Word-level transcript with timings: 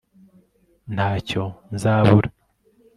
nta 0.93 1.09
cyo 1.27 1.43
nzabura 1.73 2.29